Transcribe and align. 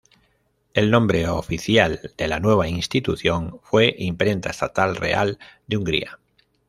El 0.73 0.89
nombre 0.89 1.27
oficial 1.27 2.11
de 2.17 2.27
la 2.27 2.39
nueva 2.39 2.67
institución 2.67 3.59
fue 3.61 3.93
Imprenta 3.99 4.49
Estatal 4.49 4.95
Real 4.95 5.37
de 5.67 5.77
Hungría. 5.77 6.17